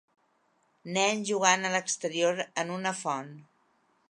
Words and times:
Nens 0.95 1.29
jugant 1.31 1.69
a 1.69 1.73
l'exterior 1.75 2.43
en 2.65 2.75
una 2.79 2.97
font. 3.05 3.33